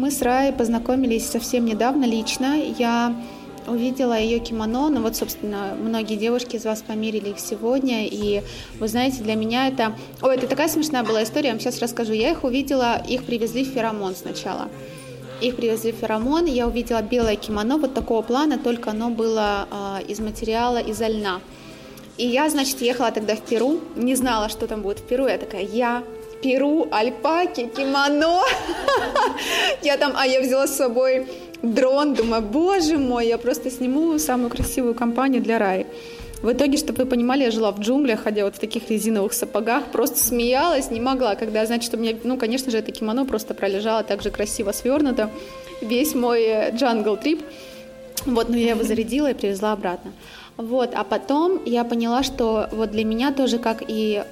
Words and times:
мы 0.00 0.10
с 0.10 0.22
Раей 0.22 0.50
познакомились 0.50 1.28
совсем 1.28 1.66
недавно 1.66 2.06
лично. 2.06 2.58
Я 2.78 3.14
увидела 3.66 4.18
ее 4.18 4.38
кимоно, 4.38 4.88
ну 4.88 5.02
вот, 5.02 5.14
собственно, 5.14 5.76
многие 5.78 6.16
девушки 6.16 6.56
из 6.56 6.64
вас 6.64 6.80
померили 6.80 7.28
их 7.28 7.38
сегодня, 7.38 8.06
и 8.06 8.42
вы 8.78 8.88
знаете, 8.88 9.22
для 9.22 9.34
меня 9.34 9.68
это... 9.68 9.94
Ой, 10.22 10.36
это 10.36 10.46
такая 10.46 10.68
смешная 10.68 11.04
была 11.04 11.22
история, 11.22 11.48
я 11.48 11.52
вам 11.52 11.60
сейчас 11.60 11.80
расскажу. 11.80 12.14
Я 12.14 12.30
их 12.30 12.44
увидела, 12.44 12.96
их 13.06 13.24
привезли 13.24 13.62
в 13.62 13.68
Феромон 13.68 14.14
сначала. 14.16 14.68
Их 15.42 15.56
привезли 15.56 15.92
в 15.92 15.96
Феромон, 15.96 16.46
я 16.46 16.66
увидела 16.66 17.02
белое 17.02 17.36
кимоно 17.36 17.76
вот 17.76 17.92
такого 17.92 18.22
плана, 18.22 18.58
только 18.58 18.92
оно 18.92 19.10
было 19.10 19.68
э, 19.70 20.04
из 20.08 20.18
материала 20.18 20.78
изо 20.78 21.08
льна. 21.08 21.40
И 22.16 22.26
я, 22.26 22.48
значит, 22.48 22.80
ехала 22.80 23.10
тогда 23.10 23.36
в 23.36 23.42
Перу, 23.42 23.80
не 23.96 24.14
знала, 24.14 24.48
что 24.48 24.66
там 24.66 24.80
будет 24.80 25.00
в 25.00 25.02
Перу, 25.02 25.26
я 25.26 25.36
такая, 25.36 25.62
я 25.62 26.02
Перу, 26.42 26.88
альпаки, 26.90 27.66
кимоно. 27.66 28.42
Я 29.82 29.96
там, 29.96 30.12
а 30.16 30.26
я 30.26 30.40
взяла 30.40 30.66
с 30.66 30.76
собой 30.76 31.26
дрон, 31.62 32.14
думаю, 32.14 32.42
боже 32.42 32.98
мой, 32.98 33.26
я 33.26 33.38
просто 33.38 33.70
сниму 33.70 34.18
самую 34.18 34.50
красивую 34.50 34.94
компанию 34.94 35.42
для 35.42 35.58
Раи. 35.58 35.86
В 36.42 36.52
итоге, 36.52 36.78
чтобы 36.78 37.04
вы 37.04 37.06
понимали, 37.06 37.44
я 37.44 37.50
жила 37.50 37.70
в 37.70 37.80
джунглях, 37.80 38.22
ходя 38.22 38.44
вот 38.44 38.56
в 38.56 38.58
таких 38.58 38.88
резиновых 38.90 39.32
сапогах, 39.34 39.84
просто 39.92 40.18
смеялась, 40.18 40.90
не 40.90 41.00
могла, 41.00 41.34
когда, 41.34 41.66
значит, 41.66 41.92
у 41.94 41.98
меня, 41.98 42.14
ну, 42.24 42.38
конечно 42.38 42.70
же, 42.70 42.78
это 42.78 42.92
кимоно 42.92 43.26
просто 43.26 43.52
пролежало 43.52 44.02
так 44.04 44.22
же 44.22 44.30
красиво 44.30 44.72
свернуто, 44.72 45.30
весь 45.82 46.14
мой 46.14 46.70
джангл 46.70 47.16
трип, 47.16 47.42
вот, 48.24 48.48
но 48.48 48.56
я 48.56 48.70
его 48.70 48.84
зарядила 48.84 49.30
и 49.30 49.34
привезла 49.34 49.72
обратно. 49.72 50.12
Вот, 50.56 50.90
а 50.94 51.04
потом 51.04 51.62
я 51.64 51.84
поняла, 51.84 52.22
что 52.22 52.68
вот 52.72 52.90
для 52.90 53.04
меня 53.04 53.32
тоже, 53.32 53.58
как 53.58 53.82
и 53.86 54.24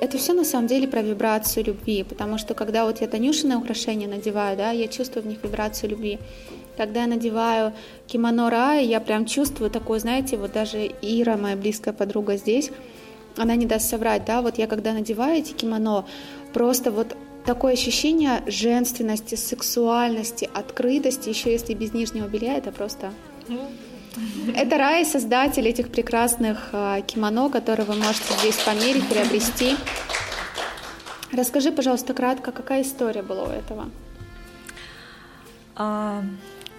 это 0.00 0.18
все 0.18 0.32
на 0.32 0.44
самом 0.44 0.66
деле 0.66 0.88
про 0.88 1.02
вибрацию 1.02 1.64
любви, 1.64 2.02
потому 2.02 2.38
что 2.38 2.54
когда 2.54 2.84
вот 2.84 3.00
я 3.00 3.08
Танюшины 3.08 3.56
украшения 3.56 4.08
надеваю, 4.08 4.56
да, 4.56 4.70
я 4.70 4.88
чувствую 4.88 5.24
в 5.24 5.26
них 5.26 5.38
вибрацию 5.42 5.90
любви. 5.90 6.18
Когда 6.76 7.02
я 7.02 7.06
надеваю 7.06 7.72
кимоно 8.06 8.50
Рая, 8.50 8.82
я 8.82 9.00
прям 9.00 9.26
чувствую 9.26 9.70
такое, 9.70 10.00
знаете, 10.00 10.36
вот 10.36 10.52
даже 10.52 10.90
Ира, 11.02 11.36
моя 11.36 11.56
близкая 11.56 11.94
подруга 11.94 12.36
здесь, 12.36 12.70
она 13.36 13.54
не 13.54 13.66
даст 13.66 13.88
соврать, 13.88 14.24
да, 14.24 14.42
вот 14.42 14.58
я 14.58 14.66
когда 14.66 14.92
надеваю 14.92 15.38
эти 15.38 15.52
кимоно, 15.52 16.04
просто 16.52 16.90
вот 16.90 17.16
такое 17.44 17.74
ощущение 17.74 18.42
женственности, 18.46 19.34
сексуальности, 19.36 20.48
открытости, 20.52 21.28
еще 21.28 21.52
если 21.52 21.74
без 21.74 21.92
нижнего 21.92 22.26
белья, 22.26 22.56
это 22.56 22.72
просто... 22.72 23.12
Это 24.54 24.78
Рай, 24.78 25.04
создатель 25.04 25.66
этих 25.66 25.90
прекрасных 25.90 26.68
а, 26.72 27.00
кимоно, 27.00 27.50
которые 27.50 27.86
вы 27.86 27.94
можете 27.94 28.32
здесь 28.38 28.56
померить, 28.56 29.08
приобрести. 29.08 29.76
Расскажи, 31.32 31.72
пожалуйста, 31.72 32.14
кратко, 32.14 32.52
какая 32.52 32.82
история 32.82 33.22
была 33.22 33.44
у 33.44 33.50
этого? 33.50 33.90
А, 35.76 36.22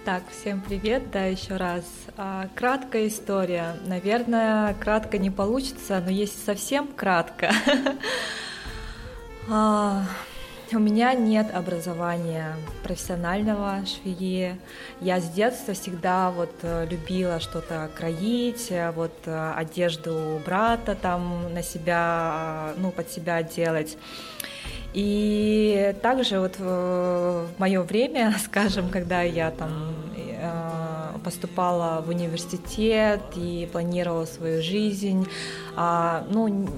так, 0.06 0.22
всем 0.30 0.62
привет, 0.62 1.10
да, 1.10 1.24
еще 1.24 1.56
раз. 1.56 1.84
А, 2.16 2.48
краткая 2.54 3.08
история. 3.08 3.76
Наверное, 3.86 4.72
кратко 4.74 5.18
не 5.18 5.30
получится, 5.30 6.00
но 6.02 6.10
если 6.10 6.38
совсем 6.38 6.88
кратко. 6.88 7.52
у 10.72 10.78
меня 10.78 11.14
нет 11.14 11.54
образования 11.54 12.56
профессионального 12.82 13.84
швеи. 13.86 14.58
Я 15.00 15.20
с 15.20 15.28
детства 15.30 15.74
всегда 15.74 16.30
вот 16.30 16.52
э, 16.62 16.86
любила 16.90 17.38
что-то 17.38 17.88
кроить, 17.96 18.66
э, 18.70 18.90
вот 18.90 19.12
э, 19.26 19.52
одежду 19.56 20.40
брата 20.44 20.96
там 21.00 21.52
на 21.54 21.62
себя, 21.62 22.72
ну, 22.78 22.90
под 22.90 23.10
себя 23.10 23.42
делать. 23.42 23.96
И 24.92 25.94
также 26.02 26.40
вот 26.40 26.58
в 26.58 27.48
мое 27.58 27.82
время, 27.82 28.34
скажем, 28.44 28.88
когда 28.88 29.22
я 29.22 29.50
там 29.50 29.94
поступала 31.26 32.02
в 32.02 32.10
университет 32.10 33.20
и 33.34 33.68
планировала 33.72 34.26
свою 34.26 34.62
жизнь, 34.62 35.26
а, 35.74 36.24
ну, 36.30 36.68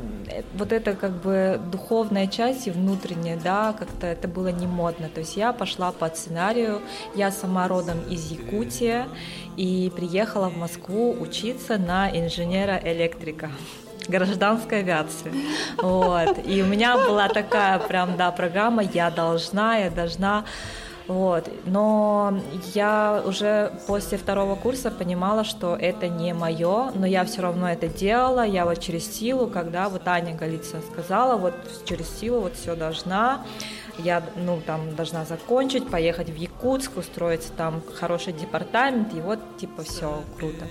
вот 0.55 0.73
это 0.73 0.95
как 0.95 1.11
бы 1.21 1.61
духовная 1.71 2.27
часть 2.27 2.67
и 2.67 2.71
внутренняя, 2.71 3.39
да, 3.39 3.75
как-то 3.79 4.07
это 4.07 4.27
было 4.27 4.49
не 4.49 4.67
модно. 4.67 5.11
То 5.15 5.21
есть 5.21 5.37
я 5.37 5.53
пошла 5.53 5.93
по 5.93 6.09
сценарию, 6.09 6.81
я 7.15 7.31
сама 7.31 7.69
родом 7.69 7.99
из 8.09 8.31
Якутии 8.31 9.05
и 9.59 9.93
приехала 9.95 10.49
в 10.49 10.57
Москву 10.57 11.15
учиться 11.21 11.77
на 11.77 12.09
инженера-электрика 12.09 13.51
гражданской 14.09 14.79
авиации. 14.79 15.31
Вот. 15.77 16.39
И 16.47 16.63
у 16.63 16.67
меня 16.67 16.97
была 16.97 17.29
такая 17.29 17.79
прям, 17.81 18.17
да, 18.17 18.31
программа, 18.31 18.83
я 18.83 19.11
должна, 19.11 19.77
я 19.77 19.91
должна. 19.91 20.47
Вот. 21.09 21.51
Но 21.65 22.39
я 22.75 23.23
уже 23.27 23.73
после 23.87 24.19
второго 24.19 24.57
курса 24.57 24.91
понимала, 24.91 25.43
что 25.43 25.75
это 25.75 26.07
не 26.09 26.35
мое, 26.35 26.93
но 26.95 27.07
я 27.07 27.25
все 27.25 27.41
равно 27.41 27.69
это 27.69 27.89
делала. 27.89 28.45
Я 28.45 28.67
вот 28.67 28.79
через 28.79 29.11
силу, 29.11 29.47
когда 29.47 29.89
вот 29.89 30.07
Аня 30.07 30.37
Голицына 30.37 30.83
сказала, 30.83 31.37
вот 31.37 31.55
через 31.87 32.09
силу 32.19 32.41
вот 32.43 32.55
все 32.55 32.77
должна 32.77 33.43
я, 33.99 34.23
ну, 34.37 34.61
там, 34.65 34.95
должна 34.95 35.25
закончить, 35.25 35.89
поехать 35.89 36.29
в 36.31 36.37
Якутск, 36.37 36.97
устроиться 36.97 37.53
там 37.57 37.83
хороший 37.97 38.33
департамент, 38.33 39.13
и 39.15 39.21
вот, 39.21 39.41
типа, 39.59 39.83
все 39.83 40.23
круто. 40.37 40.67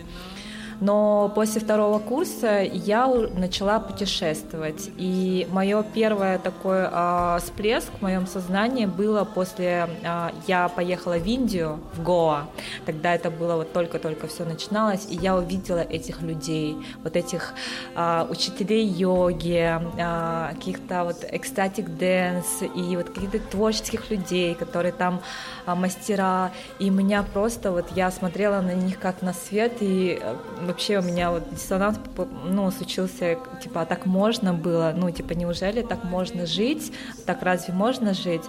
Но 0.80 1.32
после 1.34 1.62
второго 1.62 2.00
курса 2.00 2.62
я 2.62 3.08
начала 3.08 3.80
путешествовать. 3.80 4.90
И 4.98 5.48
мое 5.52 5.84
первое 5.84 6.38
такое 6.38 6.90
а, 6.92 7.40
всплеск 7.40 7.90
в 8.00 8.02
моем 8.02 8.28
сознании 8.28 8.86
было 8.86 9.24
после... 9.24 9.90
А, 10.04 10.32
я 10.48 10.70
поехала 10.70 11.18
в 11.18 11.26
Индию, 11.26 11.80
в 11.94 12.04
Гоа. 12.04 12.46
Тогда 12.86 13.16
это 13.16 13.32
было 13.32 13.56
вот 13.56 13.74
только-только 13.74 14.28
все 14.28 14.46
начиналось. 14.46 15.08
И 15.10 15.16
я 15.16 15.36
увидела 15.36 15.80
этих 15.80 16.22
людей, 16.22 16.78
вот 17.04 17.16
этих 17.16 17.54
а, 17.96 18.28
учителей 18.30 18.86
йоги, 18.86 19.80
а, 20.00 20.54
каких-то 20.54 21.04
вот 21.06 21.26
ecstatic 21.32 21.90
dance 21.90 22.64
и 22.76 22.96
вот 22.96 23.10
каких-то 23.10 23.40
творческих 23.40 24.12
людей, 24.12 24.54
которые 24.54 24.92
там 24.92 25.22
а, 25.66 25.76
мастера. 25.76 26.52
И 26.80 26.90
меня 26.90 27.24
просто 27.24 27.72
вот 27.72 27.86
я 27.96 28.12
смотрела 28.12 28.62
на 28.62 28.74
них 28.74 29.00
как 29.00 29.22
на 29.22 29.34
свет 29.34 29.74
и 29.82 30.20
э, 30.22 30.36
вообще 30.68 31.00
у 31.00 31.02
меня 31.02 31.32
вот 31.32 31.50
диссонанс, 31.50 32.00
ну, 32.46 32.70
случился, 32.72 33.38
типа, 33.62 33.82
а 33.82 33.86
так 33.86 34.06
можно 34.06 34.54
было, 34.54 34.94
ну, 34.96 35.10
типа, 35.10 35.34
неужели 35.34 35.82
так 35.82 36.04
можно 36.04 36.46
жить, 36.46 36.94
так 37.26 37.42
разве 37.42 37.74
можно 37.74 38.14
жить? 38.14 38.44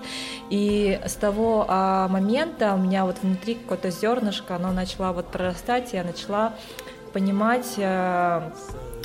И 0.50 1.00
с 1.04 1.14
того 1.14 1.64
а, 1.68 2.08
момента 2.08 2.74
у 2.74 2.78
меня 2.78 3.04
вот 3.04 3.16
внутри 3.22 3.54
какое-то 3.54 3.90
зернышко, 3.90 4.56
оно 4.56 4.72
начало 4.72 5.12
вот 5.12 5.28
прорастать, 5.28 5.94
и 5.94 5.96
я 5.96 6.04
начала 6.04 6.54
понимать 7.12 7.74
а, 7.78 8.52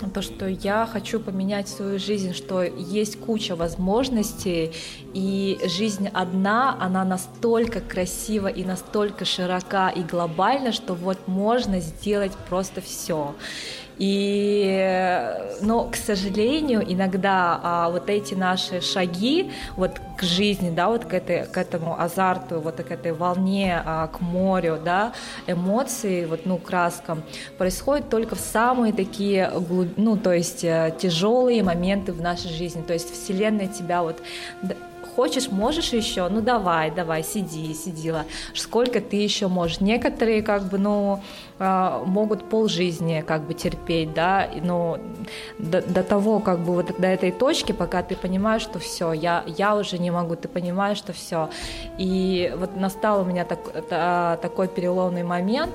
то, 0.10 0.22
что 0.22 0.48
я 0.48 0.88
хочу 0.92 1.20
поменять 1.20 1.68
свою 1.68 2.00
жизнь, 2.00 2.34
что 2.34 2.64
есть 2.64 3.20
куча 3.20 3.56
возможностей, 3.56 4.72
и 5.14 5.60
жизнь 5.66 6.08
одна, 6.08 6.78
она 6.80 7.04
настолько 7.04 7.82
красива 7.82 8.48
и 8.48 8.64
настолько 8.64 9.26
широка 9.26 9.90
и 9.90 10.02
глобальна, 10.02 10.72
что 10.72 10.94
вот 10.94 11.28
можно 11.28 11.80
сделать 11.80 12.34
просто 12.50 12.82
все. 12.82 13.36
И, 13.98 15.32
но, 15.62 15.86
к 15.86 15.96
сожалению, 15.96 16.84
иногда 16.86 17.60
а, 17.62 17.90
вот 17.90 18.10
эти 18.10 18.34
наши 18.34 18.82
шаги 18.82 19.52
вот 19.76 19.92
к 20.18 20.24
жизни, 20.24 20.72
да, 20.72 20.90
вот 20.90 21.06
к, 21.06 21.14
этой, 21.14 21.46
к 21.46 21.58
этому 21.58 22.00
азарту, 22.00 22.60
вот 22.60 22.76
к 22.76 22.92
этой 22.92 23.12
волне, 23.12 23.82
а, 23.86 24.08
к 24.08 24.22
морю, 24.22 24.80
да, 24.84 25.14
эмоции, 25.48 26.26
вот, 26.26 26.46
ну, 26.46 26.58
краскам, 26.58 27.24
происходят 27.58 28.10
только 28.10 28.36
в 28.36 28.40
самые 28.40 28.94
такие, 28.94 29.52
ну, 29.98 30.18
то 30.18 30.34
есть 30.34 30.64
э, 30.64 30.94
тяжелые 31.00 31.64
моменты 31.64 32.14
в 32.14 32.22
нашей 32.22 32.50
жизни. 32.50 32.82
То 32.82 32.94
есть 32.94 33.14
Вселенная 33.14 33.68
тебя 33.68 34.02
вот 34.04 34.22
хочешь, 35.16 35.50
можешь 35.50 35.94
еще, 35.94 36.28
ну 36.30 36.42
давай, 36.42 36.92
давай, 36.92 37.24
сиди, 37.24 37.74
сидила. 37.74 38.26
Сколько 38.54 39.02
ты 39.02 39.18
еще 39.18 39.48
можешь? 39.48 39.80
Некоторые 39.80 40.42
как 40.42 40.64
бы, 40.64 40.78
ну, 40.78 41.22
а, 41.60 42.04
могут 42.06 42.50
полжизни 42.50 43.24
как 43.26 43.44
бы 43.44 43.54
терпеть, 43.54 44.14
да, 44.14 44.50
но 44.62 44.98
до, 45.60 45.82
до 45.82 46.04
того 46.04 46.40
как 46.40 46.60
бы 46.60 46.74
вот 46.74 47.00
до 47.00 47.08
этой 47.08 47.32
точки, 47.32 47.72
пока 47.72 48.04
ты 48.04 48.16
понимаешь, 48.16 48.62
что 48.62 48.80
все, 48.80 49.14
я, 49.14 49.44
я 49.48 49.76
уже 49.76 49.98
не 49.98 50.12
могу, 50.12 50.36
ты 50.36 50.48
понимаешь, 50.48 50.98
что 50.98 51.14
все. 51.14 51.50
И 51.98 52.54
вот 52.58 52.76
настал 52.76 53.22
у 53.22 53.26
меня 53.26 53.46
так, 53.46 54.40
такой 54.42 54.68
переломный 54.68 55.24
момент, 55.24 55.74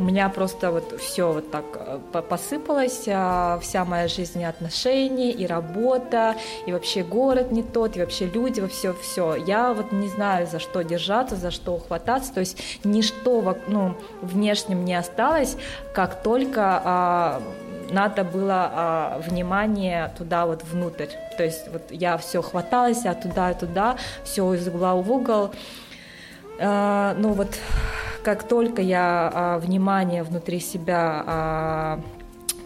у 0.00 0.02
меня 0.02 0.30
просто 0.30 0.70
вот 0.70 0.98
все 0.98 1.30
вот 1.30 1.50
так 1.50 1.64
э, 1.74 2.22
посыпалось, 2.22 3.04
а, 3.06 3.58
вся 3.60 3.84
моя 3.84 4.08
жизнь 4.08 4.40
и 4.40 4.44
отношения, 4.44 5.30
и 5.30 5.46
работа, 5.46 6.36
и 6.64 6.72
вообще 6.72 7.02
город 7.02 7.52
не 7.52 7.62
тот, 7.62 7.98
и 7.98 8.00
вообще 8.00 8.24
люди, 8.24 8.66
все, 8.66 8.94
все. 8.94 9.34
Я 9.34 9.74
вот 9.74 9.92
не 9.92 10.08
знаю, 10.08 10.46
за 10.46 10.58
что 10.58 10.82
держаться, 10.82 11.36
за 11.36 11.50
что 11.50 11.74
ухвататься, 11.74 12.32
то 12.32 12.40
есть 12.40 12.56
ничто 12.82 13.58
ну, 13.68 13.94
внешнем 14.22 14.86
не 14.86 14.94
осталось, 14.94 15.58
как 15.92 16.22
только 16.22 16.80
а, 16.82 17.42
надо 17.90 18.24
было 18.24 18.70
а, 18.72 19.18
внимание 19.18 20.10
туда 20.16 20.46
вот 20.46 20.64
внутрь. 20.64 21.08
То 21.36 21.44
есть 21.44 21.68
вот 21.70 21.82
я 21.90 22.16
все 22.16 22.40
хваталась, 22.40 23.04
а 23.04 23.12
туда, 23.12 23.52
туда, 23.52 23.96
все 24.24 24.54
из 24.54 24.66
угла 24.66 24.94
в 24.94 25.12
угол. 25.12 25.50
э, 26.58 27.14
ну 27.18 27.32
вот 27.32 27.50
как 28.22 28.42
только 28.46 28.82
я 28.82 29.32
э, 29.32 29.66
внимание 29.66 30.22
внутри 30.22 30.60
себя 30.60 31.24
э, 31.26 31.98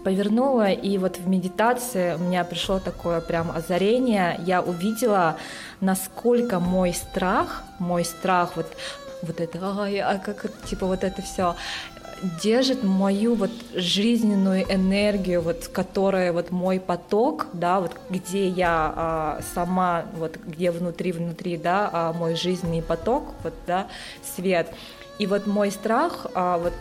повернула, 0.05 0.71
и 0.71 0.99
вот 0.99 1.19
в 1.19 1.29
медитации 1.29 2.15
у 2.15 2.19
меня 2.19 2.45
пришло 2.45 2.79
такое 2.79 3.21
прям 3.21 3.51
озарение, 3.51 4.39
я 4.47 4.61
увидела, 4.63 5.37
насколько 5.81 6.61
мой 6.61 6.93
страх, 6.93 7.65
мой 7.79 8.05
страх, 8.05 8.57
вот 8.57 8.67
вот 9.23 9.41
это, 9.41 9.59
ай, 9.81 10.01
а 10.01 10.19
как, 10.19 10.47
типа 10.67 10.87
вот 10.87 11.03
это 11.03 11.23
все, 11.23 11.57
держит 12.43 12.83
мою 12.83 13.35
вот 13.35 13.51
жизненную 13.75 14.65
энергию, 14.73 15.43
вот 15.43 15.69
которая 15.69 16.33
вот 16.33 16.51
мой 16.51 16.81
поток, 16.81 17.47
да, 17.53 17.81
вот 17.81 17.93
где 18.11 18.49
я 18.49 18.93
а, 18.95 19.41
сама, 19.55 20.05
вот 20.17 20.37
где 20.37 20.71
внутри 20.71 21.13
внутри, 21.13 21.57
да, 21.57 21.91
а, 21.93 22.13
мой 22.13 22.35
жизненный 22.35 22.83
поток, 22.83 23.35
вот 23.43 23.55
да, 23.67 23.89
свет. 24.37 24.73
И 25.19 25.27
вот 25.27 25.47
мой 25.47 25.71
страх, 25.71 26.27
а, 26.35 26.59
вот 26.59 26.73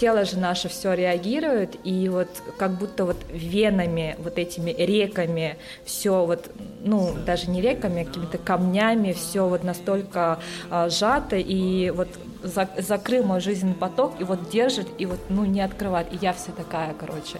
тело 0.00 0.24
же 0.24 0.38
наше 0.38 0.68
все 0.70 0.94
реагирует, 0.94 1.76
и 1.84 2.08
вот 2.08 2.28
как 2.58 2.72
будто 2.72 3.04
вот 3.04 3.18
венами, 3.28 4.16
вот 4.18 4.38
этими 4.38 4.70
реками, 4.70 5.58
все 5.84 6.24
вот, 6.24 6.50
ну, 6.82 7.14
даже 7.26 7.50
не 7.50 7.60
реками, 7.60 8.02
а 8.02 8.04
какими-то 8.06 8.38
камнями, 8.38 9.12
все 9.12 9.46
вот 9.46 9.62
настолько 9.62 10.40
а, 10.70 10.88
сжато, 10.88 11.36
и 11.36 11.90
вот 11.90 12.08
за, 12.42 12.68
закрыл 12.78 13.24
мой 13.24 13.40
жизненный 13.40 13.74
поток, 13.74 14.14
и 14.18 14.24
вот 14.24 14.48
держит, 14.48 14.88
и 14.96 15.04
вот, 15.04 15.18
ну, 15.28 15.44
не 15.44 15.60
открывает, 15.60 16.06
и 16.12 16.18
я 16.20 16.32
вся 16.32 16.52
такая, 16.52 16.94
короче. 16.94 17.38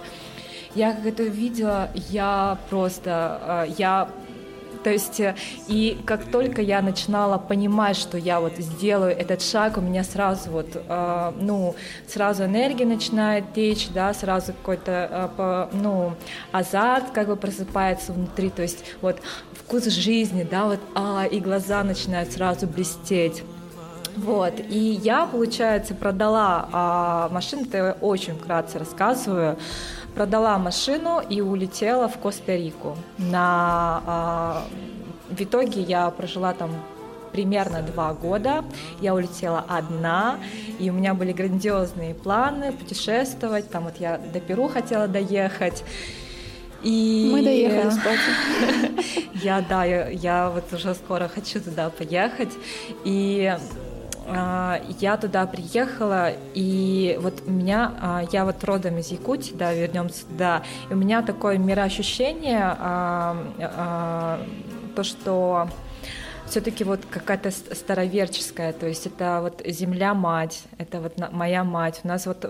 Я 0.74 0.92
как 0.92 1.06
это 1.06 1.22
видела, 1.22 1.90
я 2.10 2.58
просто, 2.68 3.38
а, 3.42 3.64
я 3.78 4.10
то 4.82 4.90
есть, 4.90 5.20
э, 5.20 5.34
и 5.68 5.98
как 6.06 6.24
только 6.24 6.62
я 6.62 6.82
начинала 6.82 7.38
понимать, 7.38 7.96
что 7.96 8.16
я 8.16 8.40
вот 8.40 8.54
сделаю 8.58 9.12
этот 9.16 9.42
шаг, 9.42 9.76
у 9.76 9.80
меня 9.80 10.04
сразу 10.04 10.50
вот, 10.50 10.68
э, 10.74 11.32
ну, 11.40 11.74
сразу 12.06 12.44
энергия 12.44 12.86
начинает 12.86 13.52
течь, 13.54 13.88
да, 13.90 14.14
сразу 14.14 14.52
какой-то, 14.52 15.30
э, 15.36 15.68
ну, 15.72 16.14
азарт 16.52 17.10
как 17.10 17.28
бы 17.28 17.36
просыпается 17.36 18.12
внутри, 18.12 18.50
то 18.50 18.62
есть 18.62 18.84
вот 19.00 19.20
вкус 19.52 19.84
жизни, 19.84 20.46
да, 20.50 20.64
вот, 20.64 20.80
а, 20.94 21.26
и 21.30 21.38
глаза 21.40 21.84
начинают 21.84 22.32
сразу 22.32 22.66
блестеть. 22.66 23.44
Вот, 24.16 24.54
и 24.68 24.98
я, 25.02 25.26
получается, 25.26 25.94
продала 25.94 26.68
а, 26.72 27.28
машину, 27.28 27.62
это 27.62 27.76
я 27.76 27.92
очень 28.00 28.34
вкратце 28.34 28.78
рассказываю, 28.78 29.56
продала 30.14 30.58
машину 30.58 31.20
и 31.20 31.40
улетела 31.40 32.08
в 32.08 32.18
Коста-Рику. 32.18 32.96
На, 33.18 34.02
а, 34.06 34.64
в 35.30 35.40
итоге 35.40 35.82
я 35.82 36.10
прожила 36.10 36.52
там 36.52 36.70
примерно 37.32 37.82
два 37.82 38.12
года. 38.12 38.64
Я 39.00 39.14
улетела 39.14 39.64
одна, 39.68 40.38
и 40.78 40.90
у 40.90 40.92
меня 40.92 41.14
были 41.14 41.32
грандиозные 41.32 42.14
планы 42.14 42.72
путешествовать. 42.72 43.70
Там 43.70 43.84
вот 43.84 43.96
я 43.98 44.18
до 44.18 44.40
Перу 44.40 44.68
хотела 44.68 45.06
доехать. 45.06 45.84
И... 46.82 47.30
Мы 47.32 47.42
доехали, 47.42 47.90
кстати. 47.90 49.20
Я, 49.42 49.62
да, 49.62 49.84
я, 49.84 50.08
я 50.08 50.50
вот 50.50 50.70
уже 50.72 50.94
скоро 50.94 51.28
хочу 51.28 51.60
туда 51.60 51.88
поехать. 51.88 52.52
И 53.04 53.56
я 55.00 55.16
туда 55.16 55.46
приехала, 55.46 56.30
и 56.54 57.18
вот 57.20 57.42
у 57.46 57.50
меня, 57.50 57.94
а, 58.00 58.22
я 58.32 58.44
вот 58.44 58.62
родом 58.64 58.98
из 58.98 59.10
Якутии, 59.10 59.54
да, 59.54 59.72
вернемся 59.72 60.26
туда, 60.26 60.62
и 60.88 60.92
у 60.92 60.96
меня 60.96 61.22
такое 61.22 61.58
мироощущение, 61.58 62.76
а, 62.78 64.38
то, 64.94 65.04
что 65.04 65.68
все-таки 66.50 66.82
вот 66.82 67.00
какая-то 67.08 67.50
староверческая, 67.50 68.72
то 68.72 68.86
есть 68.86 69.06
это 69.06 69.38
вот 69.40 69.62
земля-мать, 69.64 70.64
это 70.78 71.00
вот 71.00 71.16
моя 71.30 71.62
мать, 71.62 72.00
у 72.02 72.08
нас 72.08 72.26
вот 72.26 72.44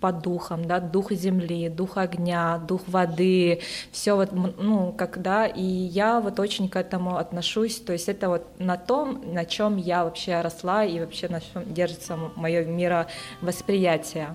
по 0.00 0.12
духам, 0.12 0.66
да, 0.66 0.80
дух 0.80 1.12
земли, 1.12 1.68
дух 1.68 1.98
огня, 1.98 2.58
дух 2.58 2.80
воды, 2.86 3.60
все 3.90 4.14
вот, 4.14 4.32
ну, 4.32 4.92
когда, 4.92 5.46
и 5.46 5.62
я 5.62 6.20
вот 6.20 6.40
очень 6.40 6.68
к 6.70 6.76
этому 6.76 7.18
отношусь, 7.18 7.76
то 7.76 7.92
есть 7.92 8.08
это 8.08 8.30
вот 8.30 8.58
на 8.58 8.78
том, 8.78 9.34
на 9.34 9.44
чем 9.44 9.76
я 9.76 10.04
вообще 10.04 10.40
росла 10.40 10.84
и 10.84 10.98
вообще 10.98 11.28
на 11.28 11.40
чем 11.40 11.74
держится 11.74 12.16
мое 12.36 12.64
мировосприятие. 12.64 14.34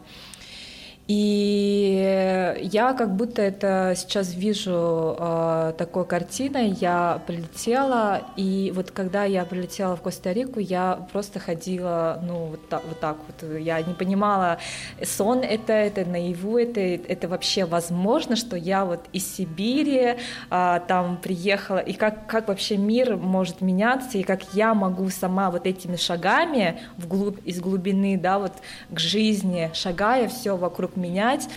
И 1.07 2.53
я 2.63 2.93
как 2.93 3.15
будто 3.15 3.41
это 3.41 3.93
сейчас 3.95 4.33
вижу 4.33 5.15
э, 5.17 5.73
такой 5.77 6.05
картиной. 6.05 6.71
Я 6.81 7.21
прилетела, 7.25 8.23
и 8.35 8.73
вот 8.75 8.91
когда 8.91 9.23
я 9.23 9.45
прилетела 9.45 9.95
в 9.95 10.01
Коста-Рику, 10.01 10.59
я 10.59 11.07
просто 11.13 11.39
ходила, 11.39 12.21
ну, 12.23 12.47
вот 12.47 12.67
так 12.67 12.83
вот. 12.85 12.99
Так 12.99 13.17
вот. 13.25 13.57
Я 13.57 13.81
не 13.81 13.93
понимала, 13.93 14.57
сон 15.01 15.39
это, 15.39 15.71
это 15.71 16.03
наяву, 16.03 16.57
это, 16.57 16.81
это 16.81 17.29
вообще 17.29 17.63
возможно, 17.63 18.35
что 18.35 18.57
я 18.57 18.83
вот 18.83 19.05
из 19.13 19.33
Сибири 19.33 20.17
э, 20.49 20.79
там 20.87 21.17
приехала, 21.17 21.77
и 21.77 21.93
как, 21.93 22.27
как 22.27 22.49
вообще 22.49 22.75
мир 22.75 23.15
может 23.15 23.61
меняться, 23.61 24.17
и 24.17 24.23
как 24.23 24.53
я 24.53 24.73
могу 24.73 25.09
сама 25.09 25.51
вот 25.51 25.67
этими 25.67 25.95
шагами 25.95 26.81
вглубь, 26.97 27.39
из 27.45 27.61
глубины, 27.61 28.17
да, 28.17 28.39
вот 28.39 28.53
к 28.89 28.99
жизни, 28.99 29.71
шагая 29.73 30.27
все 30.27 30.57
вокруг 30.57 30.96
менять. 30.97 31.47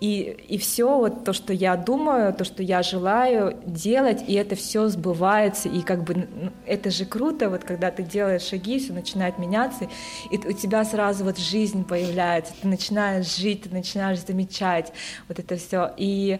И, 0.00 0.36
и 0.48 0.58
все 0.58 0.98
вот 0.98 1.24
то, 1.24 1.32
что 1.32 1.52
я 1.52 1.76
думаю, 1.76 2.34
то, 2.34 2.44
что 2.44 2.62
я 2.62 2.82
желаю 2.82 3.56
делать, 3.64 4.22
и 4.26 4.34
это 4.34 4.54
все 4.54 4.88
сбывается, 4.88 5.68
и 5.68 5.80
как 5.80 6.04
бы 6.04 6.28
это 6.66 6.90
же 6.90 7.06
круто, 7.06 7.48
вот 7.48 7.64
когда 7.64 7.90
ты 7.90 8.02
делаешь 8.02 8.42
шаги, 8.42 8.78
все 8.78 8.92
начинает 8.92 9.38
меняться, 9.38 9.88
и 10.30 10.36
у 10.36 10.52
тебя 10.52 10.84
сразу 10.84 11.24
вот 11.24 11.38
жизнь 11.38 11.84
появляется, 11.84 12.52
ты 12.60 12.68
начинаешь 12.68 13.34
жить, 13.34 13.62
ты 13.62 13.70
начинаешь 13.70 14.18
замечать 14.20 14.92
вот 15.28 15.38
это 15.38 15.56
все, 15.56 15.94
и 15.96 16.38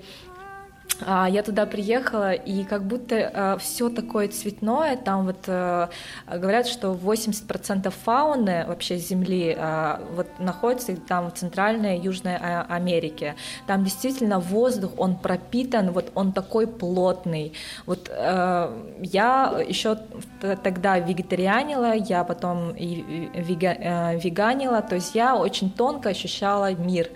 я 1.00 1.42
туда 1.42 1.66
приехала, 1.66 2.32
и 2.32 2.64
как 2.64 2.84
будто 2.84 3.14
э, 3.14 3.56
все 3.58 3.88
такое 3.88 4.28
цветное, 4.28 4.96
там 4.96 5.26
вот 5.26 5.44
э, 5.46 5.88
говорят, 6.30 6.66
что 6.66 6.94
80% 6.94 7.90
фауны 8.04 8.64
вообще 8.66 8.98
Земли 8.98 9.54
э, 9.56 9.96
вот 10.14 10.26
находится 10.38 10.96
там 10.96 11.30
в 11.30 11.34
Центральной 11.34 11.98
и 11.98 12.00
Южной 12.00 12.36
а, 12.36 12.66
Америке. 12.68 13.34
Там 13.66 13.84
действительно 13.84 14.38
воздух, 14.38 14.92
он 14.96 15.16
пропитан, 15.16 15.90
вот 15.90 16.10
он 16.14 16.32
такой 16.32 16.66
плотный. 16.66 17.52
Вот 17.86 18.10
я 18.10 19.54
еще 19.66 19.98
тогда 20.62 20.98
вегетарианила, 20.98 21.94
я 21.94 22.24
потом 22.24 22.70
и 22.70 23.30
веганила, 23.34 24.82
то 24.82 24.94
есть 24.94 25.14
я 25.14 25.36
очень 25.36 25.70
тонко 25.70 26.10
ощущала 26.10 26.74
мир. 26.74 27.08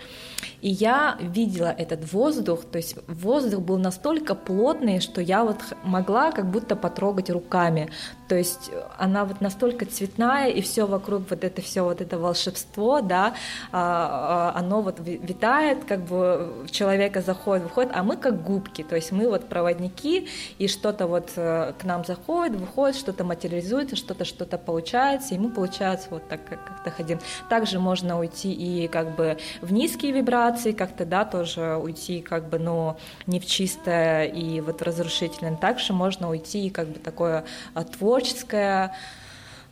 И 0.60 0.68
я 0.68 1.16
видела 1.20 1.68
этот 1.68 2.12
воздух, 2.12 2.64
то 2.64 2.78
есть 2.78 2.96
воздух 3.06 3.60
был 3.60 3.78
настолько 3.78 4.34
плотный, 4.34 5.00
что 5.00 5.20
я 5.20 5.44
вот 5.44 5.58
могла 5.84 6.32
как 6.32 6.50
будто 6.50 6.74
потрогать 6.76 7.30
руками. 7.30 7.90
То 8.28 8.36
есть 8.36 8.70
она 8.98 9.24
вот 9.24 9.40
настолько 9.40 9.86
цветная, 9.86 10.48
и 10.48 10.60
все 10.60 10.86
вокруг 10.86 11.30
вот 11.30 11.44
это 11.44 11.62
все 11.62 11.82
вот 11.82 12.00
это 12.00 12.18
волшебство, 12.18 13.00
да, 13.00 13.34
а, 13.72 14.52
а, 14.54 14.58
оно 14.58 14.82
вот 14.82 15.00
витает, 15.00 15.84
как 15.86 16.04
бы 16.04 16.66
человека 16.70 17.22
заходит, 17.22 17.64
выходит, 17.64 17.92
а 17.94 18.02
мы 18.02 18.16
как 18.16 18.42
губки, 18.42 18.82
то 18.82 18.96
есть 18.96 19.12
мы 19.12 19.28
вот 19.28 19.48
проводники, 19.48 20.28
и 20.58 20.68
что-то 20.68 21.06
вот 21.06 21.30
э, 21.36 21.72
к 21.78 21.84
нам 21.84 22.04
заходит, 22.04 22.56
выходит, 22.56 22.96
что-то 22.96 23.24
материализуется, 23.24 23.96
что-то 23.96 24.24
что-то 24.24 24.58
получается, 24.58 25.34
и 25.34 25.38
мы 25.38 25.50
получается 25.50 26.08
вот 26.10 26.28
так 26.28 26.40
как-то 26.44 26.90
ходим. 26.90 27.20
Также 27.48 27.78
можно 27.78 28.18
уйти 28.20 28.52
и 28.52 28.88
как 28.88 29.16
бы 29.16 29.38
в 29.62 29.72
низкие 29.72 30.12
вибрации, 30.12 30.72
как-то, 30.72 31.06
да, 31.06 31.24
тоже 31.24 31.76
уйти 31.76 32.20
как 32.20 32.48
бы, 32.48 32.58
ну, 32.58 32.96
не 33.26 33.40
в 33.40 33.46
чистое 33.46 34.24
и 34.24 34.60
вот 34.60 34.82
разрушительное. 34.82 35.56
Также 35.56 35.92
можно 35.92 36.28
уйти 36.28 36.66
и 36.66 36.70
как 36.70 36.88
бы 36.88 36.98
такое 36.98 37.44
творчество, 37.92 38.17
творческое, 38.18 38.92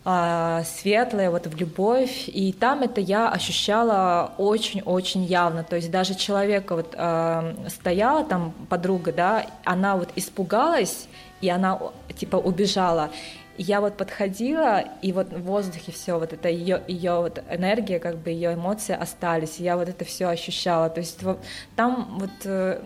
а, 0.05 0.63
светлое, 0.63 1.31
вот 1.31 1.49
в 1.49 1.57
любовь, 1.57 2.29
и 2.29 2.53
там 2.53 2.83
это 2.83 3.01
я 3.01 3.29
ощущала 3.29 4.35
очень-очень 4.39 5.25
явно, 5.25 5.65
то 5.65 5.75
есть 5.75 5.91
даже 5.91 6.15
человека 6.15 6.77
вот 6.77 6.95
э, 6.97 7.55
стояла 7.69 8.23
там 8.23 8.53
подруга, 8.69 9.13
да, 9.13 9.47
она 9.65 9.97
вот 9.97 10.11
испугалась, 10.15 11.09
и 11.41 11.49
она 11.49 11.81
типа 12.15 12.37
убежала, 12.37 13.11
я 13.59 13.81
вот 13.81 13.97
подходила, 13.97 14.85
и 15.03 15.13
вот 15.13 15.33
в 15.33 15.43
воздухе 15.43 15.91
все, 15.91 16.21
вот 16.21 16.33
это 16.33 16.49
ее, 16.49 16.83
ее 16.87 17.17
вот 17.17 17.43
энергия, 17.51 17.99
как 17.99 18.19
бы 18.19 18.31
ее 18.31 18.55
эмоции 18.55 18.95
остались, 18.95 19.59
и 19.59 19.65
я 19.65 19.77
вот 19.77 19.89
это 19.89 20.05
все 20.05 20.27
ощущала, 20.29 20.89
то 20.89 21.01
есть 21.01 21.21
вот, 21.25 21.41
там 21.75 22.19
вот 22.21 22.31
э, 22.45 22.81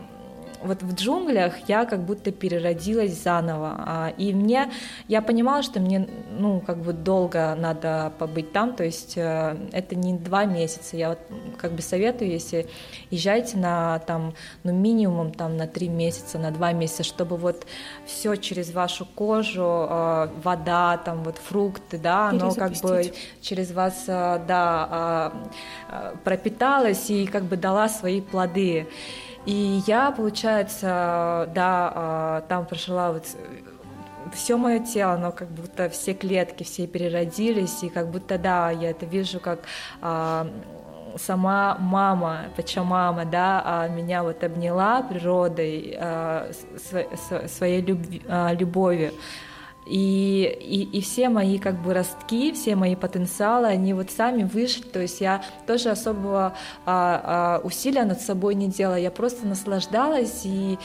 вот 0.63 0.83
в 0.83 0.95
джунглях 0.95 1.69
я 1.69 1.85
как 1.85 2.01
будто 2.01 2.33
переродилась 2.33 3.23
заново. 3.23 3.75
А, 3.79 4.13
и 4.17 4.33
мне, 4.35 4.71
я 5.09 5.23
понимала, 5.23 5.63
что 5.63 5.81
мне, 5.81 6.09
ну, 6.31 6.61
как 6.61 6.79
бы 6.79 6.93
долго 6.93 7.55
надо 7.55 8.13
побыть 8.19 8.53
там, 8.53 8.75
то 8.75 8.85
есть 8.85 9.17
э, 9.17 9.57
это 9.73 9.95
не 9.95 10.15
два 10.15 10.45
месяца. 10.45 10.97
Я 10.97 11.11
вот 11.11 11.19
как 11.57 11.73
бы 11.73 11.83
советую, 11.83 12.31
если 12.31 12.67
езжайте 13.11 13.57
на 13.57 13.99
там, 14.01 14.35
ну, 14.65 14.73
минимум 14.73 15.33
там 15.33 15.57
на 15.57 15.67
три 15.67 15.89
месяца, 15.89 16.39
на 16.39 16.51
два 16.51 16.73
месяца, 16.73 17.05
чтобы 17.05 17.37
вот 17.37 17.67
все 18.07 18.37
через 18.37 18.73
вашу 18.73 19.07
кожу, 19.07 19.87
э, 19.89 20.29
вода, 20.43 20.99
там 20.99 21.23
вот 21.23 21.39
фрукты, 21.39 21.99
да, 21.99 22.29
оно 22.29 22.53
как 22.55 22.73
бы 22.83 23.13
через 23.41 23.73
вас, 23.73 24.05
э, 24.07 24.41
да, 24.47 24.89
а, 24.91 25.33
пропиталось 26.25 27.11
и 27.11 27.27
как 27.27 27.45
бы 27.45 27.57
дала 27.57 27.89
свои 27.89 28.21
плоды. 28.21 28.87
И 29.47 29.83
я, 29.87 30.11
получается, 30.11 31.51
да, 31.55 31.93
а, 31.95 32.41
там 32.49 32.67
прошла 32.67 33.13
вот 33.13 33.25
все 34.35 34.57
мое 34.57 34.81
тело, 34.81 35.15
оно 35.15 35.33
как 35.33 35.49
будто 35.49 35.89
все 35.89 36.15
клетки 36.15 36.63
все 36.63 36.87
переродились, 36.87 37.83
и 37.83 37.89
как 37.89 38.11
будто, 38.11 38.39
да, 38.39 38.71
я 38.71 38.91
это 38.91 39.07
вижу 39.07 39.41
как 39.41 39.61
а, 40.03 40.47
сама 41.17 41.77
мама, 41.81 42.47
мама, 42.77 43.25
да, 43.25 43.63
а 43.65 43.89
меня 43.89 44.23
вот 44.23 44.45
обняла 44.45 45.03
природой, 45.03 45.97
а, 45.99 46.51
своей 47.49 47.81
любви, 47.81 48.23
а, 48.29 48.53
любовью. 48.53 49.13
И, 49.87 50.59
и, 50.61 50.99
и 50.99 51.01
все 51.01 51.29
мои 51.31 51.59
как 51.59 51.81
бы 51.83 51.95
ростки, 51.95 52.53
все 52.53 52.77
мои 52.77 52.95
потенциалы, 52.95 53.69
они 53.69 53.95
вот 53.95 54.11
сами 54.11 54.45
вышли, 54.45 54.83
то 54.83 55.01
есть 55.01 55.21
я 55.21 55.43
тоже 55.67 55.91
особого 55.91 56.55
а, 56.85 57.61
а, 57.63 57.67
усилия 57.67 58.05
над 58.05 58.21
собой 58.21 58.55
не 58.55 58.69
делала, 58.69 58.97
я 58.97 59.11
просто 59.11 59.47
наслаждалась, 59.47 60.43
и 60.45 60.79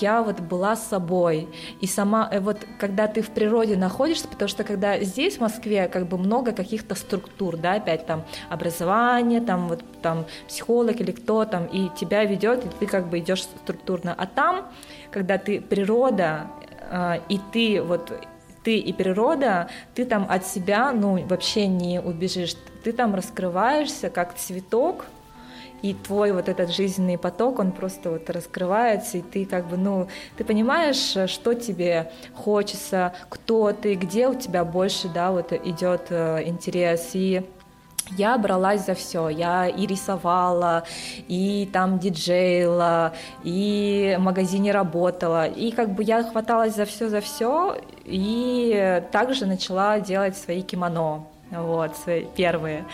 я 0.00 0.22
вот 0.22 0.40
была 0.40 0.76
собой. 0.76 1.48
И 1.80 1.86
сама, 1.86 2.28
э, 2.30 2.40
вот 2.40 2.58
когда 2.78 3.08
ты 3.08 3.22
в 3.22 3.30
природе 3.30 3.76
находишься, 3.76 4.28
потому 4.28 4.48
что 4.48 4.64
когда 4.64 5.00
здесь, 5.00 5.38
в 5.38 5.40
Москве, 5.40 5.88
как 5.88 6.06
бы 6.06 6.18
много 6.18 6.52
каких-то 6.52 6.94
структур, 6.94 7.56
да, 7.56 7.74
опять 7.74 8.06
там 8.06 8.24
образование, 8.50 9.40
там 9.40 9.68
вот 9.68 9.82
там 10.02 10.26
психолог 10.46 11.00
или 11.00 11.12
кто 11.12 11.44
там, 11.46 11.66
и 11.66 11.88
тебя 11.98 12.24
ведет, 12.24 12.64
и 12.64 12.68
ты 12.80 12.86
как 12.86 13.08
бы 13.08 13.18
идешь 13.18 13.42
структурно. 13.42 14.14
А 14.16 14.26
там, 14.26 14.68
когда 15.10 15.38
ты 15.38 15.60
природа, 15.60 16.48
а, 16.90 17.20
и 17.28 17.40
ты 17.52 17.80
вот 17.80 18.12
ты 18.64 18.78
и 18.78 18.92
природа, 18.92 19.68
ты 19.94 20.04
там 20.04 20.26
от 20.28 20.46
себя, 20.46 20.92
ну, 20.92 21.24
вообще 21.26 21.66
не 21.66 22.00
убежишь. 22.00 22.54
Ты 22.84 22.92
там 22.92 23.14
раскрываешься 23.14 24.10
как 24.10 24.34
цветок, 24.34 25.06
и 25.82 25.94
твой 25.94 26.32
вот 26.32 26.48
этот 26.48 26.70
жизненный 26.70 27.18
поток, 27.18 27.58
он 27.58 27.72
просто 27.72 28.10
вот 28.10 28.30
раскрывается, 28.30 29.18
и 29.18 29.22
ты 29.22 29.44
как 29.44 29.66
бы, 29.66 29.76
ну, 29.76 30.08
ты 30.36 30.44
понимаешь, 30.44 31.16
что 31.28 31.54
тебе 31.54 32.12
хочется, 32.34 33.12
кто 33.28 33.72
ты, 33.72 33.94
где 33.94 34.28
у 34.28 34.34
тебя 34.34 34.64
больше, 34.64 35.08
да, 35.08 35.32
вот 35.32 35.52
идет 35.52 36.06
э, 36.10 36.44
интерес, 36.46 37.10
и 37.14 37.42
я 38.10 38.36
бралась 38.38 38.86
за 38.86 38.94
все. 38.94 39.28
Я 39.28 39.66
и 39.66 39.86
рисовала, 39.86 40.84
и 41.28 41.68
там 41.72 41.98
диджеила, 41.98 43.12
и 43.44 44.16
в 44.18 44.22
магазине 44.22 44.72
работала. 44.72 45.46
И 45.46 45.70
как 45.70 45.94
бы 45.94 46.02
я 46.02 46.22
хваталась 46.22 46.74
за 46.74 46.84
все, 46.84 47.08
за 47.08 47.20
все, 47.20 47.76
и 48.04 49.02
также 49.12 49.46
начала 49.46 50.00
делать 50.00 50.36
свои 50.36 50.62
кимоно, 50.62 51.24
вот, 51.50 51.96
свои 51.96 52.24
первые. 52.24 52.84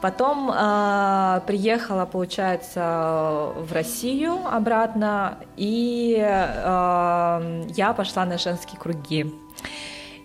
Потом 0.00 0.48
э, 0.54 1.40
приехала, 1.46 2.06
получается, 2.06 3.50
в 3.56 3.72
Россию 3.72 4.38
обратно, 4.46 5.38
и 5.56 6.16
э, 6.16 7.64
я 7.74 7.92
пошла 7.94 8.24
на 8.24 8.38
женские 8.38 8.78
круги 8.78 9.26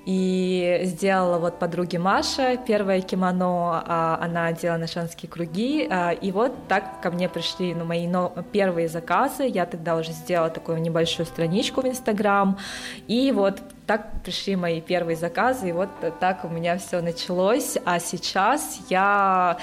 и 0.06 0.82
сделала 0.84 1.40
вот 1.40 1.60
подруге 1.60 1.98
Маша 1.98 2.58
первое 2.58 3.02
кимоно, 3.02 3.84
а, 3.86 4.20
она 4.22 4.52
делала 4.52 4.80
на 4.80 4.88
шанские 4.88 5.30
круги, 5.30 5.88
а, 5.90 6.12
и 6.12 6.32
вот 6.32 6.52
так 6.68 7.02
ко 7.02 7.10
мне 7.10 7.30
пришли 7.30 7.74
ну, 7.74 7.86
мои 7.86 8.08
первые 8.52 8.90
заказы, 8.90 9.44
я 9.46 9.66
тогда 9.66 9.96
уже 9.96 10.12
сделала 10.12 10.50
такую 10.50 10.82
небольшую 10.82 11.26
страничку 11.26 11.82
в 11.82 11.88
Инстаграм, 11.88 12.58
и 13.08 13.32
вот 13.32 13.62
так 13.88 14.24
пришли 14.24 14.56
мои 14.56 14.82
первые 14.82 15.16
заказы, 15.16 15.70
и 15.70 15.72
вот 15.72 15.90
так 16.20 16.44
у 16.44 16.50
меня 16.50 16.78
все 16.78 17.02
началось, 17.02 17.78
а 17.86 18.00
сейчас 18.00 18.80
я 18.90 19.58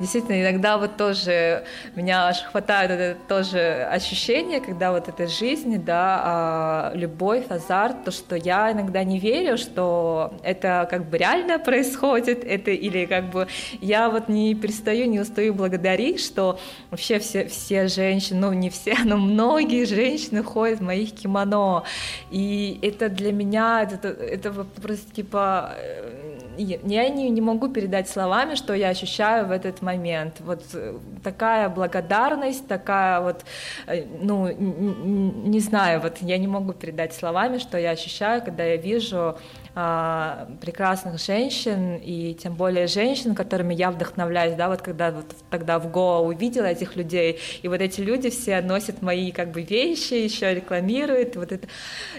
действительно 0.00 0.40
иногда 0.42 0.78
вот 0.78 0.96
тоже 0.96 1.64
меня 1.94 2.28
аж 2.28 2.42
хватает 2.42 2.90
это 2.90 3.18
тоже 3.28 3.86
ощущение, 3.90 4.60
когда 4.60 4.92
вот 4.92 5.08
эта 5.08 5.26
жизнь, 5.26 5.78
да, 5.78 6.20
а, 6.24 6.92
любовь, 6.94 7.44
азарт, 7.48 8.04
то, 8.04 8.10
что 8.10 8.36
я 8.36 8.72
иногда 8.72 9.04
не 9.04 9.18
верю, 9.18 9.56
что 9.56 10.34
это 10.42 10.86
как 10.90 11.08
бы 11.08 11.18
реально 11.18 11.58
происходит, 11.64 12.44
это 12.44 12.70
или 12.70 13.06
как 13.06 13.30
бы 13.30 13.46
я 13.80 14.10
вот 14.10 14.28
не 14.28 14.54
перестаю, 14.54 15.06
не 15.06 15.20
устаю 15.20 15.54
благодарить, 15.54 16.20
что 16.20 16.58
вообще 16.90 17.18
все, 17.18 17.46
все 17.46 17.88
женщины, 17.88 18.40
ну 18.40 18.52
не 18.52 18.70
все, 18.70 18.96
но 19.04 19.16
многие 19.16 19.84
женщины 19.84 20.42
ходят 20.42 20.80
в 20.80 20.82
моих 20.82 21.12
кимоно, 21.12 21.84
и 22.30 22.78
это 22.82 23.08
для 23.08 23.32
меня, 23.32 23.88
это, 23.90 24.08
это 24.08 24.52
просто 24.52 25.14
типа 25.14 25.74
э, 25.76 26.23
я 26.58 27.08
не, 27.08 27.30
не 27.30 27.40
могу 27.40 27.68
передать 27.68 28.08
словами, 28.08 28.54
что 28.54 28.74
я 28.74 28.88
ощущаю 28.88 29.46
в 29.46 29.50
этот 29.50 29.82
момент. 29.82 30.40
Вот 30.40 30.62
э, 30.74 30.98
такая 31.22 31.68
благодарность, 31.68 32.66
такая 32.68 33.20
вот, 33.20 33.44
э, 33.86 34.04
ну, 34.20 34.48
не 34.50 35.60
знаю, 35.60 36.00
вот 36.00 36.18
я 36.20 36.38
не 36.38 36.48
могу 36.48 36.72
передать 36.72 37.14
словами, 37.14 37.58
что 37.58 37.78
я 37.78 37.90
ощущаю, 37.90 38.42
когда 38.42 38.64
я 38.64 38.76
вижу 38.76 39.36
а, 39.76 40.46
прекрасных 40.60 41.20
женщин, 41.20 41.96
и 41.96 42.34
тем 42.34 42.54
более 42.54 42.86
женщин, 42.86 43.34
которыми 43.34 43.74
я 43.74 43.90
вдохновляюсь, 43.90 44.54
да, 44.54 44.68
вот 44.68 44.82
когда 44.82 45.10
вот 45.10 45.26
тогда 45.50 45.80
в 45.80 45.90
Гоа 45.90 46.20
увидела 46.20 46.66
этих 46.66 46.94
людей, 46.94 47.40
и 47.60 47.66
вот 47.66 47.80
эти 47.80 48.00
люди 48.00 48.30
все 48.30 48.60
носят 48.60 49.02
мои 49.02 49.32
как 49.32 49.50
бы 49.50 49.62
вещи, 49.62 50.14
еще 50.14 50.54
рекламируют, 50.54 51.34
вот 51.34 51.50
это, 51.50 51.66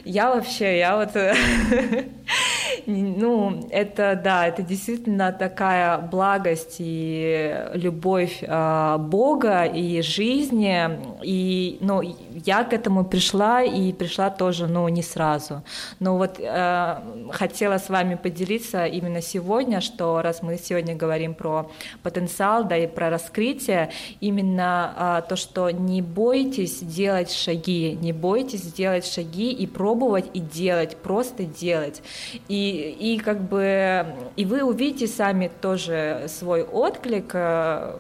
я 0.03 0.35
вообще, 0.35 0.79
я 0.79 0.97
вот, 0.97 1.11
ну, 2.85 3.65
это, 3.71 4.19
да, 4.25 4.48
это 4.48 4.63
действительно 4.63 5.32
такая 5.32 6.00
благость 6.00 6.77
и 6.79 7.55
любовь 7.75 8.39
э, 8.41 8.98
Бога 8.98 9.65
и 9.65 10.01
жизни, 10.01 10.89
и, 11.22 11.77
ну, 11.79 12.01
я 12.44 12.63
к 12.63 12.74
этому 12.74 13.05
пришла, 13.05 13.62
и 13.62 13.94
пришла 13.94 14.32
тоже, 14.32 14.65
ну, 14.65 14.88
не 14.88 15.03
сразу, 15.03 15.62
но 16.00 16.17
вот 16.17 16.39
э, 16.39 16.96
хотела 17.34 17.77
с 17.77 17.88
вами 17.89 18.15
поделиться 18.15 18.88
именно 18.88 19.22
сегодня, 19.22 19.79
что 19.79 20.24
раз 20.24 20.41
мы 20.41 20.58
сегодня 20.58 20.96
говорим 20.96 21.36
про 21.36 21.70
потенциал, 22.01 22.63
да 22.63 22.77
и 22.77 22.88
про 22.88 23.12
раскрытие, 23.12 23.91
именно 24.22 24.94
а, 24.98 25.22
то, 25.22 25.36
что 25.36 25.70
не 25.70 26.01
бойтесь 26.01 26.79
делать 26.79 27.32
шаги, 27.32 27.96
не 28.01 28.12
бойтесь 28.12 28.74
делать 28.74 29.05
шаги 29.05 29.51
и 29.51 29.67
пробовать 29.67 30.25
и 30.34 30.39
делать, 30.39 30.98
просто 30.98 31.44
делать. 31.44 32.01
И, 32.48 32.96
и 33.00 33.20
как 33.20 33.48
бы 33.48 34.14
и 34.36 34.45
вы 34.45 34.63
увидите 34.63 35.07
сами 35.07 35.51
тоже 35.62 36.25
свой 36.27 36.63
отклик 36.63 37.31
э, 37.34 38.00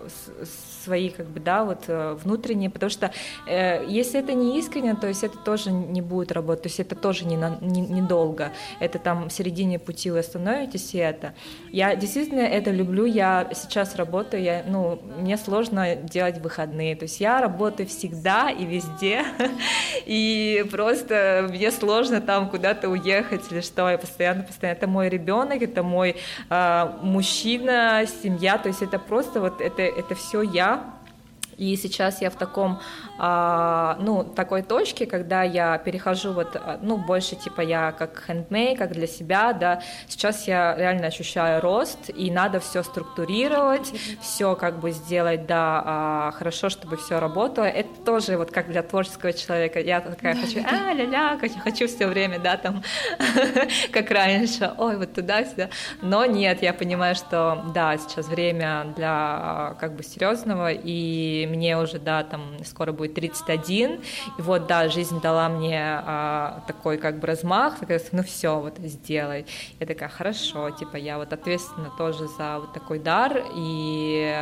свои, 0.85 1.09
как 1.09 1.27
бы, 1.27 1.39
да, 1.39 1.63
вот 1.63 1.85
э, 1.87 2.17
внутренние, 2.23 2.69
потому 2.69 2.89
что 2.89 3.11
э, 3.47 3.85
если 3.87 4.19
это 4.19 4.33
не 4.33 4.59
искренне, 4.59 4.95
то 4.95 5.07
есть 5.07 5.23
это 5.23 5.37
тоже 5.37 5.71
не 5.71 6.01
будет 6.01 6.31
работать, 6.31 6.63
то 6.63 6.69
есть 6.69 6.79
это 6.79 6.95
тоже 6.95 7.25
не, 7.25 7.37
на, 7.37 7.57
не, 7.61 7.81
недолго, 7.81 8.51
это 8.79 8.99
там 8.99 9.29
в 9.29 9.33
середине 9.33 9.79
пути 9.79 10.11
вы 10.11 10.19
остановитесь, 10.19 10.93
и 10.93 10.99
это. 10.99 11.33
Я 11.71 11.95
действительно 11.95 12.41
это 12.41 12.71
люблю, 12.71 13.05
я 13.05 13.49
сейчас 13.53 13.95
работаю, 13.95 14.43
я, 14.43 14.63
ну, 14.67 14.99
мне 15.17 15.37
сложно 15.37 15.95
делать 15.95 16.37
выходные, 16.39 16.95
то 16.95 17.03
есть 17.03 17.19
я 17.19 17.41
работаю 17.41 17.87
всегда 17.87 18.49
и 18.51 18.65
везде, 18.65 19.23
и 20.05 20.65
просто 20.71 21.47
мне 21.49 21.71
сложно 21.71 22.21
там 22.21 22.49
куда-то 22.49 22.89
уехать 22.89 23.51
или 23.51 23.61
что, 23.61 23.89
я 23.89 23.97
постоянно, 23.97 24.43
постоянно, 24.43 24.77
это 24.77 24.87
мой 24.87 25.09
ребенок, 25.09 25.61
это 25.61 25.81
мой 25.83 26.15
э, 26.49 26.89
мужчина, 27.01 28.05
семья, 28.21 28.57
то 28.57 28.69
есть 28.69 28.81
это 28.81 28.99
просто 28.99 29.41
вот 29.41 29.61
это, 29.61 29.81
это 29.81 30.15
все 30.15 30.41
я, 30.41 30.74
и 31.57 31.75
сейчас 31.77 32.21
я 32.21 32.29
в 32.29 32.35
таком, 32.35 32.79
а, 33.17 33.97
ну, 34.01 34.23
такой 34.23 34.61
точке, 34.61 35.05
когда 35.05 35.43
я 35.43 35.77
перехожу 35.77 36.33
вот, 36.33 36.55
а, 36.55 36.79
ну, 36.81 36.97
больше 36.97 37.35
типа 37.35 37.61
я 37.61 37.91
как 37.91 38.23
хендмей, 38.27 38.75
как 38.75 38.91
для 38.91 39.07
себя, 39.07 39.53
да. 39.53 39.81
Сейчас 40.07 40.47
я 40.47 40.75
реально 40.75 41.07
ощущаю 41.07 41.61
рост, 41.61 42.09
и 42.13 42.29
надо 42.29 42.59
все 42.59 42.83
структурировать, 42.83 43.93
все 44.21 44.55
как 44.55 44.79
бы 44.79 44.91
сделать, 44.91 45.45
да, 45.45 45.81
а, 45.85 46.31
хорошо, 46.31 46.69
чтобы 46.69 46.97
все 46.97 47.19
работало. 47.19 47.65
Это 47.65 47.89
тоже 48.03 48.37
вот 48.37 48.51
как 48.51 48.67
для 48.67 48.83
творческого 48.83 49.31
человека. 49.31 49.79
Я 49.79 50.01
такая 50.01 50.35
хочу, 50.35 50.59
а, 50.59 50.93
ля-ля, 50.93 51.37
хочу, 51.39 51.59
хочу 51.59 51.87
все 51.87 52.07
время, 52.07 52.39
да, 52.39 52.57
там, 52.57 52.83
как 53.91 54.11
раньше, 54.11 54.73
ой, 54.77 54.97
вот 54.97 55.13
туда-сюда. 55.13 55.69
Но 56.01 56.25
нет, 56.25 56.61
я 56.61 56.73
понимаю, 56.73 57.15
что, 57.15 57.63
да, 57.73 57.97
сейчас 57.97 58.27
время 58.27 58.93
для 58.95 59.75
как 59.79 59.95
бы 59.95 60.03
серьезного, 60.03 60.71
и 60.71 61.47
мне 61.49 61.77
уже, 61.77 61.99
да, 61.99 62.23
там 62.23 62.63
скоро 62.65 62.91
будет 62.91 63.04
будет 63.05 63.15
31, 63.15 64.01
и 64.37 64.41
вот, 64.41 64.67
да, 64.67 64.89
жизнь 64.89 65.21
дала 65.21 65.49
мне 65.49 65.79
а, 65.81 66.63
такой 66.67 66.97
как 66.97 67.19
бы 67.19 67.27
размах, 67.27 67.79
такая, 67.79 68.01
ну 68.11 68.23
все, 68.23 68.59
вот 68.59 68.77
сделай. 68.79 69.45
Я 69.79 69.85
такая, 69.85 70.09
хорошо, 70.09 70.69
типа 70.71 70.97
я 70.97 71.17
вот 71.17 71.33
ответственна 71.33 71.91
тоже 71.97 72.27
за 72.27 72.59
вот 72.59 72.73
такой 72.73 72.99
дар, 72.99 73.43
и 73.55 74.35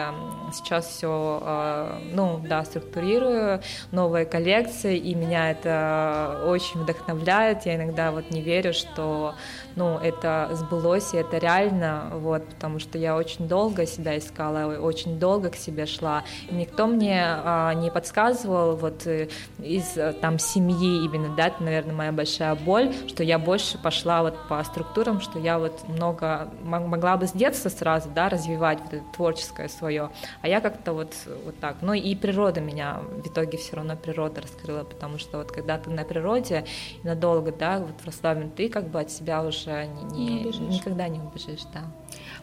сейчас 0.53 0.88
все, 0.88 1.39
а, 1.41 2.01
ну, 2.13 2.41
да, 2.48 2.63
структурирую, 2.65 3.62
новые 3.91 4.25
коллекции, 4.25 4.98
и 4.98 5.15
меня 5.15 5.51
это 5.51 6.43
очень 6.46 6.82
вдохновляет, 6.82 7.65
я 7.65 7.75
иногда 7.75 8.12
вот 8.12 8.32
не 8.32 8.41
верю, 8.41 8.74
что, 8.74 9.36
ну, 9.75 9.98
это 9.98 10.50
сбылось, 10.53 11.13
и 11.13 11.17
это 11.17 11.38
реально, 11.38 12.10
вот, 12.13 12.46
потому 12.46 12.79
что 12.79 12.98
я 12.98 13.15
очень 13.15 13.48
долго 13.48 13.86
себя 13.86 14.17
искала, 14.17 14.77
очень 14.79 15.20
долго 15.20 15.50
к 15.50 15.55
себе 15.55 15.86
шла, 15.86 16.24
и 16.50 16.55
никто 16.55 16.88
мне 16.88 17.24
а, 17.25 17.74
не 17.74 17.91
подсказывал 17.91 18.52
вот 18.53 19.05
э, 19.07 19.29
из 19.60 19.98
э, 19.98 20.13
там 20.13 20.39
семьи 20.39 21.05
именно, 21.05 21.36
да, 21.36 21.48
это, 21.48 21.63
наверное, 21.63 21.93
моя 21.93 22.12
большая 22.12 22.55
боль, 22.55 22.93
что 23.07 23.24
я 23.24 23.39
больше 23.39 23.77
пошла 23.77 24.22
вот 24.24 24.36
по 24.48 24.63
структурам, 24.63 25.22
что 25.22 25.39
я 25.39 25.60
вот 25.60 25.88
много 25.88 26.50
могла 26.63 27.17
бы 27.17 27.27
с 27.27 27.31
детства 27.31 27.69
сразу, 27.69 28.10
да, 28.10 28.29
развивать 28.29 28.79
вот 28.81 28.93
это 28.93 29.03
творческое 29.13 29.69
свое, 29.69 30.10
а 30.41 30.48
я 30.48 30.62
как-то 30.62 30.93
вот, 30.93 31.13
вот 31.45 31.60
так, 31.60 31.77
ну 31.81 31.93
и 31.93 32.15
природа 32.15 32.62
меня 32.62 33.00
в 33.24 33.27
итоге 33.27 33.57
все 33.57 33.75
равно 33.75 33.95
природа 33.95 34.41
раскрыла, 34.41 34.83
потому 34.83 35.17
что 35.17 35.38
вот 35.38 35.51
когда 35.51 35.77
ты 35.77 35.89
на 35.89 36.03
природе 36.03 36.65
надолго, 37.03 37.51
да, 37.51 37.79
вот 37.79 38.00
в 38.01 38.05
Рославле, 38.05 38.50
ты 38.55 38.69
как 38.69 38.89
бы 38.89 39.00
от 39.00 39.12
себя 39.12 39.43
уже 39.43 39.86
не, 39.86 40.43
не, 40.43 40.77
никогда 40.77 41.07
не 41.07 41.19
убежишь, 41.19 41.63
да. 41.74 41.83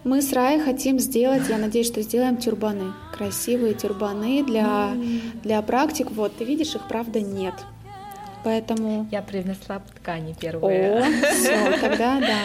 Мы 0.04 0.22
с 0.22 0.32
Раей 0.32 0.60
хотим 0.60 0.98
сделать, 0.98 1.48
я 1.48 1.58
надеюсь, 1.58 1.86
что 1.86 2.00
сделаем 2.02 2.36
тюрбаны, 2.36 2.92
красивые 3.12 3.74
тюрбаны 3.74 4.42
для, 4.42 4.94
для 5.42 5.60
практик. 5.62 6.10
Вот, 6.10 6.36
ты 6.36 6.44
видишь, 6.44 6.74
их 6.74 6.88
правда 6.88 7.20
нет. 7.20 7.54
Поэтому... 8.44 9.06
Я 9.10 9.20
принесла 9.20 9.82
ткани 9.96 10.34
первые. 10.38 11.00
О, 11.00 11.32
все, 11.34 11.78
тогда 11.80 12.20
да. 12.20 12.38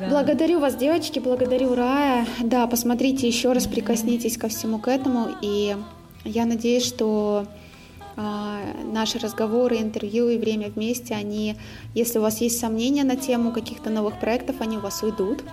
Да. 0.00 0.08
Благодарю 0.08 0.60
вас, 0.60 0.74
девочки, 0.76 1.18
благодарю 1.18 1.74
Рая. 1.74 2.26
Да, 2.40 2.66
посмотрите 2.66 3.26
еще 3.26 3.52
раз, 3.52 3.66
прикоснитесь 3.66 4.36
ко 4.36 4.48
всему 4.48 4.78
к 4.78 4.88
этому. 4.88 5.28
И 5.40 5.76
я 6.24 6.46
надеюсь, 6.46 6.84
что 6.84 7.46
э, 8.16 8.20
наши 8.92 9.18
разговоры, 9.18 9.78
интервью 9.78 10.28
и 10.28 10.38
время 10.38 10.68
вместе, 10.68 11.14
они, 11.14 11.56
если 11.94 12.18
у 12.18 12.22
вас 12.22 12.40
есть 12.40 12.58
сомнения 12.58 13.04
на 13.04 13.16
тему 13.16 13.52
каких-то 13.52 13.90
новых 13.90 14.18
проектов, 14.20 14.56
они 14.60 14.78
у 14.78 14.80
вас 14.80 15.02
уйдут. 15.02 15.44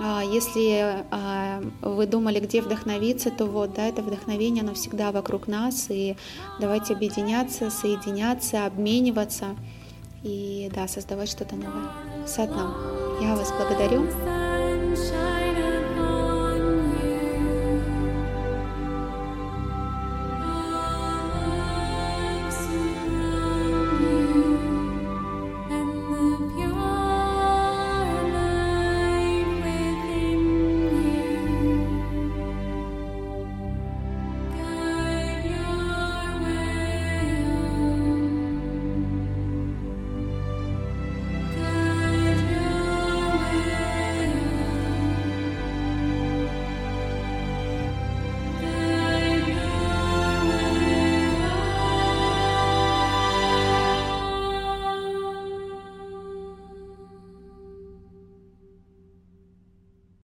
А, 0.00 0.22
если 0.22 1.04
а, 1.10 1.62
вы 1.82 2.06
думали, 2.06 2.40
где 2.40 2.62
вдохновиться, 2.62 3.30
то 3.30 3.46
вот, 3.46 3.74
да, 3.74 3.86
это 3.86 4.02
вдохновение, 4.02 4.62
оно 4.62 4.74
всегда 4.74 5.10
вокруг 5.10 5.48
нас, 5.48 5.86
и 5.90 6.16
давайте 6.60 6.94
объединяться, 6.94 7.70
соединяться, 7.70 8.66
обмениваться 8.66 9.56
и, 10.22 10.70
да, 10.74 10.86
создавать 10.88 11.28
что-то 11.28 11.56
новое. 11.56 11.90
Сатнам. 12.26 12.74
Я 13.20 13.34
вас 13.34 13.52
благодарю. 13.58 14.47